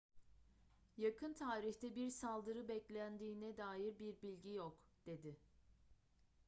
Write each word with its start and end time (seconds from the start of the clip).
yakın 0.97 1.33
tarihte 1.33 1.95
bir 1.95 2.09
saldırı 2.09 2.67
beklendiğine 2.67 3.57
dair 3.57 3.99
bir 3.99 4.21
bilgi 4.21 4.53
yok 4.53 4.77
dedi 5.05 5.37